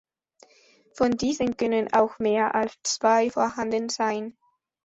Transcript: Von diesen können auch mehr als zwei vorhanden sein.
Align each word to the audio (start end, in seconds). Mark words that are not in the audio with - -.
Von 0.95 1.11
diesen 1.11 1.57
können 1.57 1.93
auch 1.93 2.17
mehr 2.17 2.55
als 2.55 2.73
zwei 2.81 3.29
vorhanden 3.29 3.87
sein. 3.87 4.35